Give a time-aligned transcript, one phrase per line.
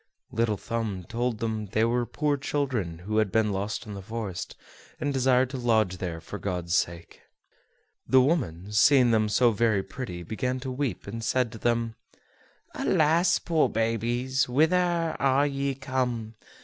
[0.31, 4.55] Little Thumb told her they were poor children who had been lost in the forest,
[4.99, 7.21] and desired to lodge there for God's sake.
[8.07, 11.93] The woman, seeing them so very pretty, began to weep, and said to them:
[12.73, 13.37] "Alas!
[13.37, 16.33] poor babies; whither are ye come?